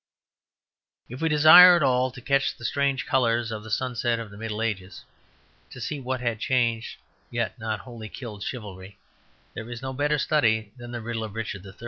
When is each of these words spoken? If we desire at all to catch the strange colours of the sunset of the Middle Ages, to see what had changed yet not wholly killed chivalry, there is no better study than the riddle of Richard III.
If 1.09 1.21
we 1.21 1.29
desire 1.29 1.75
at 1.75 1.83
all 1.83 2.09
to 2.09 2.21
catch 2.21 2.57
the 2.57 2.65
strange 2.65 3.05
colours 3.05 3.51
of 3.51 3.63
the 3.63 3.69
sunset 3.69 4.17
of 4.19 4.31
the 4.31 4.37
Middle 4.37 4.63
Ages, 4.63 5.03
to 5.69 5.79
see 5.79 5.99
what 5.99 6.21
had 6.21 6.39
changed 6.39 6.97
yet 7.29 7.59
not 7.59 7.81
wholly 7.81 8.09
killed 8.09 8.41
chivalry, 8.41 8.97
there 9.53 9.69
is 9.69 9.83
no 9.83 9.93
better 9.93 10.17
study 10.17 10.71
than 10.75 10.89
the 10.89 11.01
riddle 11.01 11.23
of 11.23 11.35
Richard 11.35 11.63
III. 11.63 11.73